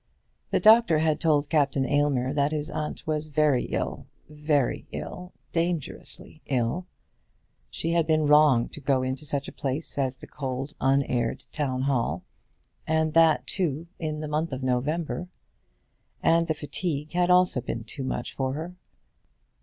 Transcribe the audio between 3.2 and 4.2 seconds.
very ill